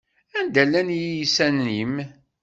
Anda 0.37 0.63
llan 0.67 0.89
yiysan-im? 0.99 1.95